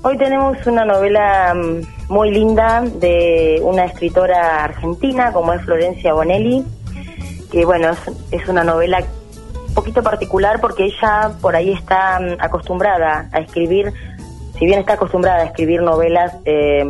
[0.00, 6.64] Hoy tenemos una novela mm, muy linda de una escritora argentina como es Florencia Bonelli,
[7.50, 7.90] que bueno,
[8.30, 9.02] es, una novela
[9.66, 13.92] un poquito particular porque ella por ahí está mm, acostumbrada a escribir,
[14.56, 16.84] si bien está acostumbrada a escribir novelas eh,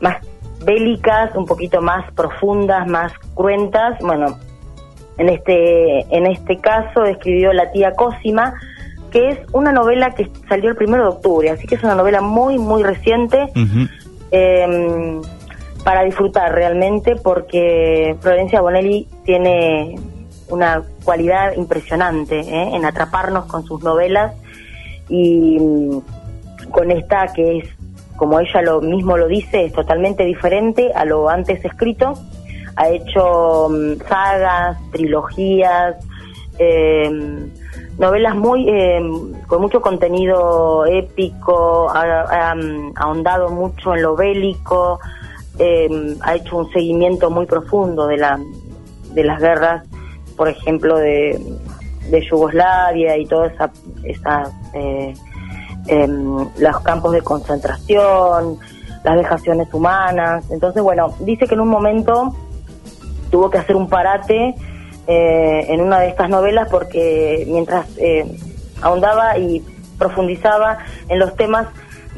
[0.00, 0.16] más
[0.64, 4.38] bélicas, un poquito más profundas, más cruentas, bueno,
[5.18, 8.54] en este, en este caso escribió La tía Cosima,
[9.10, 12.20] que es una novela que salió el primero de octubre, así que es una novela
[12.20, 13.50] muy, muy reciente
[14.30, 15.20] em,
[15.84, 19.96] para disfrutar realmente, porque Florencia Bonelli tiene
[20.50, 22.70] una cualidad impresionante ¿eh?
[22.74, 24.34] en atraparnos con sus novelas
[25.08, 25.98] y mm,
[26.70, 27.68] con esta que es,
[28.16, 32.14] como ella lo mismo lo dice, es totalmente diferente a lo antes escrito.
[32.76, 35.96] Ha hecho mm, sagas, trilogías,
[37.98, 39.00] novelas muy eh,
[39.46, 42.54] con mucho contenido épico, ha,
[42.96, 45.00] ahondado mucho en lo bélico,
[45.58, 48.40] eh, ha hecho un seguimiento muy profundo de la
[49.12, 49.84] de las guerras,
[50.36, 51.40] por ejemplo de,
[52.30, 53.70] Yugoslavia y todas esa,
[54.02, 55.12] esa eh,
[55.88, 58.58] em, los campos de concentración,
[59.04, 60.50] las vejaciones humanas.
[60.50, 62.34] Entonces, bueno, dice que en un momento
[63.30, 64.54] tuvo que hacer un parate
[65.10, 68.26] eh, en una de estas novelas porque mientras eh,
[68.82, 69.64] ahondaba y
[69.98, 71.66] profundizaba en los temas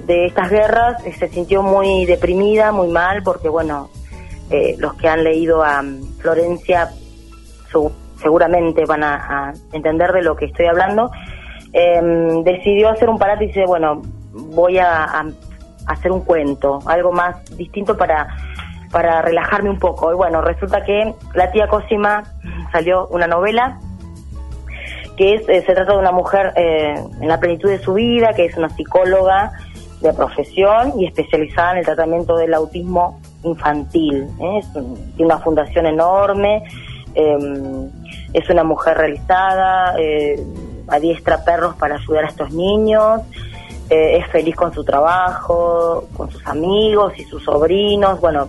[0.08, 3.90] de estas guerras, eh, se sintió muy deprimida, muy mal, porque bueno,
[4.78, 6.90] los que han leído a mm, Florencia
[8.20, 11.12] seguramente van a, entender de lo que estoy hablando.
[11.72, 14.02] Em, decidió hacer un parate y dice, bueno,
[14.32, 15.24] voy a
[15.86, 18.26] hacer un cuento, algo más distinto para
[18.90, 20.12] para relajarme un poco.
[20.12, 22.22] Y bueno, resulta que La tía Cosima
[22.72, 23.78] salió una novela
[25.20, 28.32] que es, eh, se trata de una mujer eh, en la plenitud de su vida,
[28.32, 29.52] que es una psicóloga
[30.00, 34.26] de profesión y especializada en el tratamiento del autismo infantil.
[34.40, 34.60] ¿eh?
[34.72, 36.62] tiene una fundación enorme,
[37.14, 37.90] em,
[38.32, 39.94] es una mujer realizada,
[40.88, 43.20] adiestra perros para ayudar a estos niños,
[43.90, 48.20] es feliz con su trabajo, con sus amigos y sus sobrinos.
[48.20, 48.48] Bueno,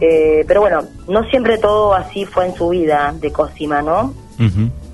[0.00, 4.14] eh, pero bueno, no siempre todo así fue en su vida de Cosima, ¿no?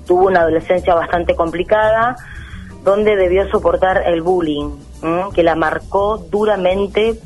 [0.07, 2.15] Tuvo una adolescencia bastante complicada
[2.83, 4.71] donde debió soportar el bullying,
[5.33, 7.19] que la marcó duramente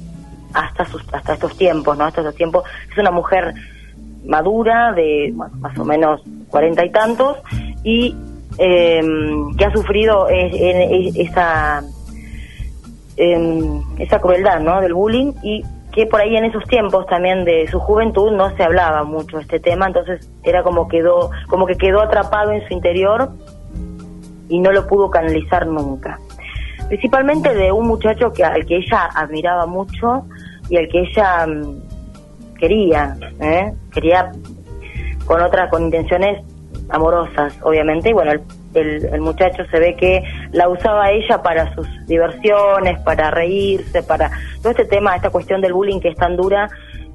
[0.53, 2.05] hasta sus, hasta estos tiempos, ¿no?
[2.05, 2.63] Hasta estos tiempos.
[2.91, 3.53] Es una mujer
[4.25, 7.38] madura, de más o menos cuarenta y tantos,
[7.83, 8.15] y
[8.57, 11.83] em, que ha sufrido esa,
[13.17, 14.81] em, esa crueldad, ¿no?
[14.81, 15.63] Del bullying y
[15.97, 19.59] que por ahí en esos tiempos también de su juventud no se hablaba mucho este
[19.59, 23.31] tema, entonces era como quedó, como que quedó atrapado en su interior
[24.47, 26.19] y no lo pudo canalizar nunca.
[26.88, 30.28] Principalmente de un muchacho que al que ella admiraba mucho
[30.69, 33.74] y al que ella mm, quería, ¿eh?
[33.91, 34.31] quería
[35.25, 36.46] con otras, con intenciones
[36.90, 38.40] amorosas, obviamente, y bueno,
[38.79, 44.31] el el, muchacho se ve que la usaba ella para sus diversiones, para reírse, para
[44.61, 46.69] todo este tema, esta cuestión del bullying que es tan dura,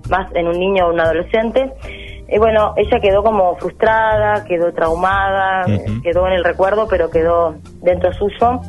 [0.08, 1.72] más en un niño o un adolescente.
[2.28, 5.66] Y bueno, ella quedó como frustrada, quedó traumada,
[6.02, 8.60] quedó en el recuerdo, pero quedó dentro suyo.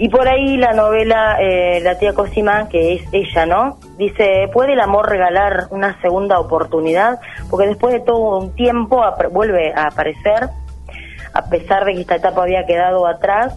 [0.00, 3.78] Y por ahí la novela eh, La tía Cosima, que es ella, ¿no?
[3.98, 7.18] Dice, ¿puede el amor regalar una segunda oportunidad?
[7.50, 9.02] Porque después de todo un tiempo
[9.32, 10.50] vuelve a aparecer
[11.38, 13.56] a pesar de que esta etapa había quedado atrás,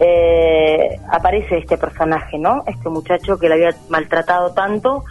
[0.00, 2.64] eh, aparece este personaje, ¿no?
[2.66, 5.04] Este muchacho que le había maltratado tanto,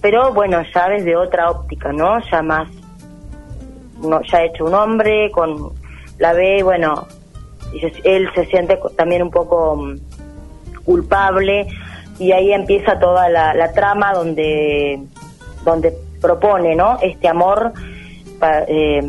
[0.00, 2.20] pero bueno, ya desde otra óptica, ¿no?
[2.30, 2.68] Ya más,
[4.00, 5.72] no, ya hecho un hombre, con
[6.18, 7.08] la ve, bueno,
[8.04, 9.96] él se siente también un poco mm,
[10.84, 11.66] culpable
[12.20, 15.02] y ahí empieza toda la, trama donde,
[15.64, 16.98] donde propone, ¿no?
[17.02, 17.72] Este amor.
[18.68, 19.02] Eh,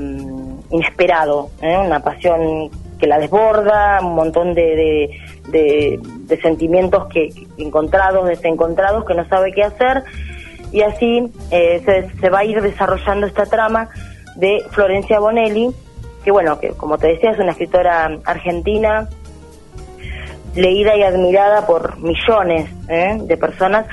[0.72, 1.78] inesperado, ¿eh?
[1.78, 2.70] una pasión
[3.00, 5.10] que la desborda, un montón de,
[5.50, 10.04] de, sentimientos que, encontrados, desencontrados, que no sabe qué hacer,
[10.72, 13.90] y así eh, se, se, va a ir desarrollando esta trama
[14.36, 15.70] de Florencia Bonelli,
[16.24, 19.08] que bueno, que como te decía es una escritora argentina,
[20.58, 23.18] leída y admirada por millones ¿eh?
[23.22, 23.86] de personas.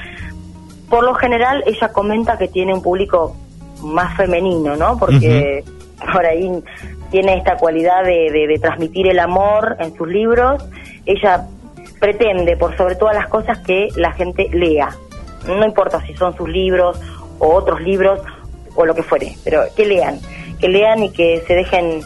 [0.88, 3.36] Por lo general ella comenta que tiene un público
[3.82, 4.98] más femenino, ¿no?
[4.98, 6.50] Porque por ahí
[7.10, 10.64] tiene esta cualidad de, transmitir el amor en sus libros.
[11.06, 11.46] Ella
[12.00, 14.90] pretende, por sobre todas las cosas, que la gente lea.
[15.46, 17.00] No importa si son sus libros
[17.38, 18.20] o otros libros
[18.74, 20.18] o lo que fuere, pero que lean,
[20.58, 22.00] que lean y que se dejen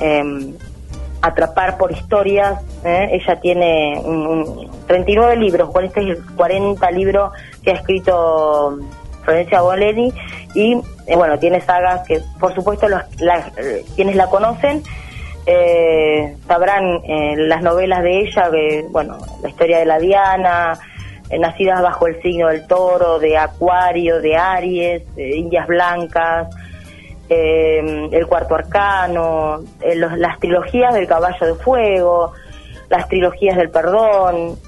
[0.00, 0.54] em,
[1.22, 2.60] atrapar por historias.
[2.84, 3.10] ¿eh?
[3.12, 6.00] Ella tiene un, 39 libros, 40,
[6.36, 7.32] 40 libros
[7.62, 8.78] que ha escrito
[9.22, 10.12] Florencia Boleni
[10.54, 10.74] y
[11.06, 13.02] eh, bueno, tiene sagas que por supuesto los,
[13.94, 14.82] quienes la conocen
[15.46, 17.02] eh, sabrán
[17.36, 20.78] las novelas de ella, que, bueno, la historia de la Diana,
[21.38, 26.48] nacidas bajo el signo del toro, de Acuario, de Aries, Indias Blancas,
[27.32, 32.32] eh, el cuarto arcano, eh, las trilogías del caballo de fuego,
[32.88, 34.58] las trilogías del perdón.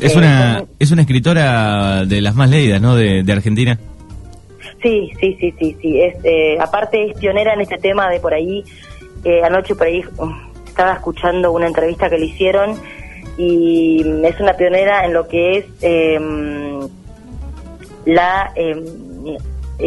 [0.00, 2.96] Es una eh, es una escritora de las más leídas, ¿no?
[2.96, 3.78] De, Argentina.
[4.82, 6.00] Sí, sí, sí, sí, sí.
[6.00, 6.16] Es,
[6.60, 8.64] aparte es pionera en este tema de por ahí.
[9.44, 10.34] anoche por ahí um,
[10.66, 12.76] estaba escuchando una entrevista que le hicieron
[13.36, 16.80] y es una pionera en lo que es em,
[18.04, 18.84] la em,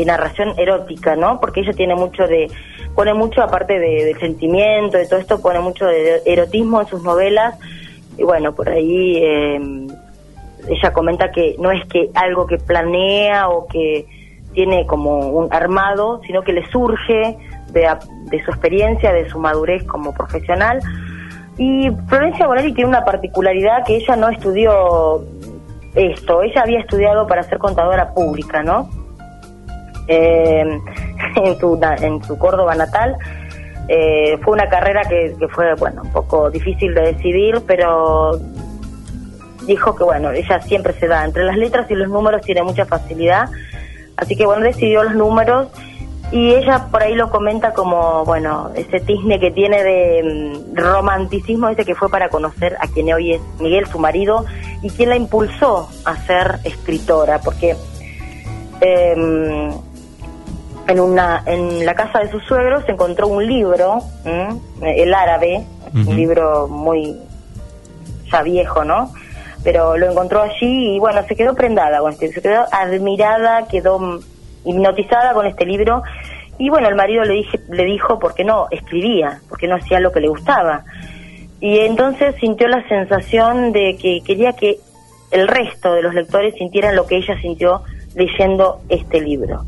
[0.06, 1.40] narración erótica, ¿no?
[1.40, 2.50] Porque ella tiene mucho de,
[2.96, 7.04] pone mucho, aparte de, del sentimiento, de todo esto, pone mucho de erotismo en sus
[7.04, 7.56] novelas.
[8.18, 9.60] Y bueno, por ahí eh,
[10.70, 14.06] ella comenta que no es que algo que planea o que
[14.54, 17.38] tiene como un armado, sino que le surge
[17.72, 17.88] de,
[18.32, 20.80] de su experiencia, de su madurez como profesional.
[21.58, 25.24] Y Florencia Bonelli tiene una particularidad que ella no estudió
[25.94, 28.90] esto, ella había estudiado para ser contadora pública, ¿no?
[30.08, 30.80] eh,
[31.36, 33.18] en, su, en su Córdoba natal.
[33.88, 38.32] Eh, fue una carrera que, fue, bueno, un poco difícil de decidir, pero
[39.66, 42.86] dijo que, bueno, ella siempre se da entre las letras y los números, tiene mucha
[42.86, 43.50] facilidad.
[44.18, 45.68] Así que, bueno, decidió los números
[46.32, 51.70] y ella por ahí lo comenta como, bueno, ese tisne que tiene de mm, romanticismo,
[51.70, 54.46] dice que fue para conocer a quien hoy es Miguel, su marido,
[54.82, 57.76] y quien la impulsó a ser escritora, porque
[58.82, 59.72] eh,
[60.88, 64.00] en una en la casa de sus suegros se encontró un libro,
[64.82, 67.18] el árabe, un libro muy
[68.32, 69.12] ya viejo, ¿no?
[69.66, 74.22] Pero lo encontró allí y bueno, se quedó prendada con este, se quedó admirada, quedó
[74.64, 76.04] hipnotizada con este libro
[76.58, 80.00] y bueno, el marido le dije le dijo por qué no escribía, porque no hacía
[80.00, 80.86] lo que le gustaba.
[81.60, 84.78] Y entonces sintió la sensación de que quería que
[85.32, 87.82] el resto de los lectores sintieran lo que ella sintió
[88.16, 89.66] leyendo este libro.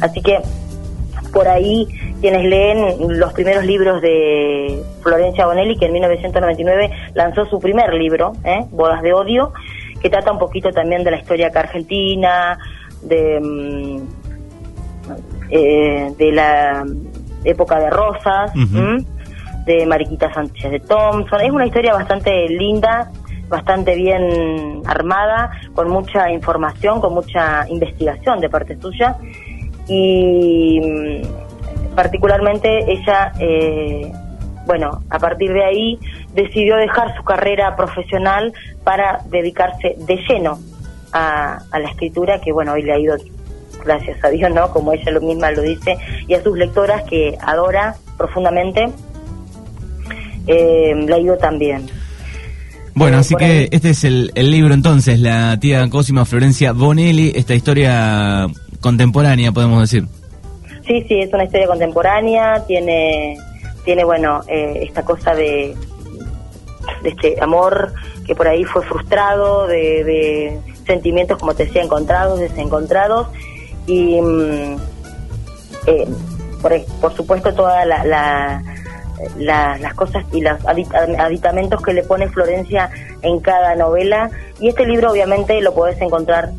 [0.00, 0.40] Así que
[1.32, 1.86] por ahí
[2.20, 8.32] quienes leen los primeros libros de Florencia Bonelli, que en 1999 lanzó su primer libro,
[8.44, 8.64] ¿eh?
[8.70, 9.52] Bodas de Odio,
[10.00, 12.58] que trata un poquito también de la historia acá argentina,
[13.02, 13.96] de, mm,
[15.50, 16.84] eh, de la
[17.44, 18.52] época de Rosas,
[19.64, 21.40] de Mariquita Sánchez de Thompson.
[21.40, 23.10] Es una historia bastante linda,
[23.48, 29.16] bastante bien armada, con mucha información, con mucha investigación de parte suya
[29.88, 34.10] y mm, particularmente ella, eh,
[34.66, 35.98] bueno, a partir de ahí
[36.34, 38.52] decidió dejar su carrera profesional
[38.84, 40.58] para dedicarse de lleno
[41.12, 43.16] a, la escritura, que bueno, hoy le ha ido,
[43.84, 44.70] gracias a Dios, ¿no?
[44.70, 45.96] Como ella lo misma lo dice,
[46.26, 48.88] y a sus lectoras que adora profundamente,
[50.46, 51.86] eh, le ha ido también.
[52.94, 57.54] Bueno, así que este es el, el, libro entonces, la tía Cosima Florencia Bonelli, esta
[57.54, 58.48] historia
[58.82, 60.06] contemporánea, podemos decir.
[60.86, 63.38] Sí, sí, es una historia contemporánea, tiene,
[63.84, 65.74] tiene bueno, eh, esta cosa de,
[67.02, 67.94] de este amor
[68.26, 73.28] que por ahí fue frustrado, de, sentimientos, como te decía, encontrados, desencontrados,
[73.86, 74.76] y mm,
[75.86, 76.08] eh,
[77.00, 78.62] por, supuesto todas la,
[79.38, 82.90] las cosas y los aditamentos que le pone Florencia
[83.22, 86.50] en cada novela, y este libro obviamente lo podés encontrar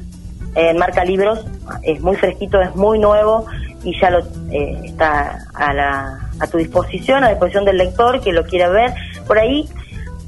[0.56, 1.46] en Marca Libros,
[1.82, 3.46] es muy fresquito, es muy nuevo
[3.84, 4.20] y ya lo
[4.52, 8.94] eh, está a, la, a tu disposición, a disposición del lector que lo quiera ver.
[9.28, 9.68] Por ahí,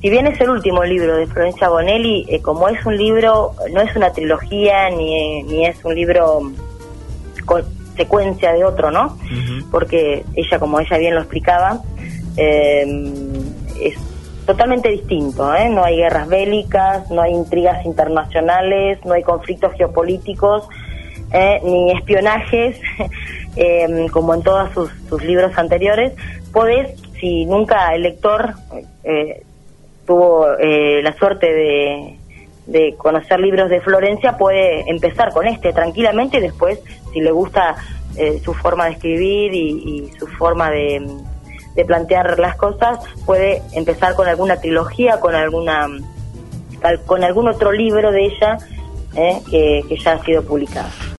[0.02, 3.82] si bien es el último libro de Florencia Bonelli, eh, como es un libro, no
[3.82, 6.52] es una trilogía ni, ni es un libro
[7.46, 7.64] con
[7.96, 9.18] secuencia de otro, ¿no?
[9.72, 11.82] Porque ella, como ella bien lo explicaba,
[12.36, 12.86] eh,
[13.82, 13.96] es
[14.46, 15.70] totalmente distinto, ¿eh?
[15.70, 20.68] no hay guerras bélicas, no hay intrigas internacionales, no hay conflictos geopolíticos,
[21.34, 21.60] ¿eh?
[21.64, 22.80] ni espionajes,
[23.56, 26.14] em, como en todos sus, libros anteriores.
[26.52, 28.54] Podés, si nunca el lector
[29.04, 29.44] eh,
[30.06, 32.18] tuvo la suerte
[32.68, 36.80] de, conocer libros de Florencia, puede empezar con este tranquilamente y después,
[37.12, 37.76] si le gusta
[38.44, 41.06] su forma de escribir y su forma de
[41.76, 45.88] de plantear las cosas, puede empezar con alguna trilogía, con alguna
[47.06, 48.58] con algún otro libro de ella
[49.16, 50.90] eh, que, que ya ha sido publicado.